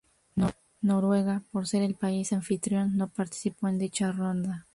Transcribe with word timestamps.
Noruega, 0.81 1.43
por 1.51 1.67
ser 1.67 1.83
el 1.83 1.93
país 1.93 2.33
anfitrión, 2.33 2.97
no 2.97 3.07
participó 3.07 3.67
en 3.67 3.77
dicha 3.77 4.11
ronda. 4.11 4.65